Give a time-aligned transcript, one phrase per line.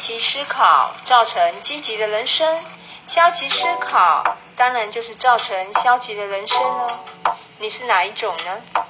[0.00, 2.58] 积极思考造成积极的人生。
[3.06, 7.00] 消极思考当然就是造成消极的人生了
[7.58, 8.89] 你是哪一种呢？